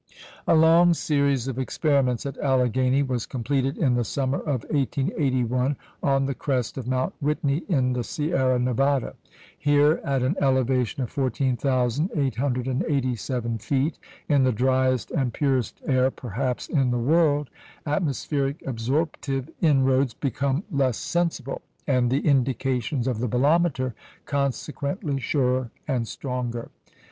[0.47, 6.25] A long series of experiments at Allegheny was completed in the summer of 1881 on
[6.25, 9.13] the crest of Mount Whitney in the Sierra Nevada.
[9.55, 16.89] Here, at an elevation of 14,887 feet, in the driest and purest air, perhaps, in
[16.89, 17.51] the world,
[17.85, 23.93] atmospheric absorptive inroads become less sensible, and the indications of the bolometer,
[24.25, 26.71] consequently, surer and stronger.